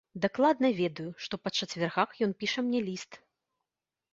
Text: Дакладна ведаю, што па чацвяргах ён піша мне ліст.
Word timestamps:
Дакладна 0.23 0.71
ведаю, 0.77 1.05
што 1.25 1.39
па 1.43 1.49
чацвяргах 1.59 2.17
ён 2.29 2.33
піша 2.41 2.59
мне 2.69 2.79
ліст. 2.89 3.11